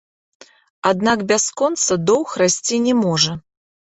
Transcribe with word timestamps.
Аднак 0.91 1.19
бясконца 1.31 1.97
доўг 2.11 2.33
расці 2.43 2.75
не 2.89 2.93
можа. 3.05 3.33